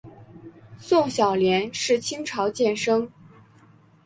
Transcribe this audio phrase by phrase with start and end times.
[0.79, 3.07] 宋小濂是清朝监生。